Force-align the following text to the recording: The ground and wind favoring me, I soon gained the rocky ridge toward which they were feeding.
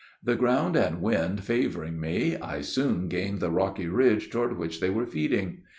The 0.23 0.35
ground 0.35 0.75
and 0.75 0.99
wind 0.99 1.43
favoring 1.43 1.99
me, 1.99 2.35
I 2.35 2.61
soon 2.61 3.07
gained 3.07 3.39
the 3.39 3.51
rocky 3.51 3.87
ridge 3.87 4.31
toward 4.31 4.57
which 4.57 4.79
they 4.79 4.89
were 4.89 5.05
feeding. 5.05 5.59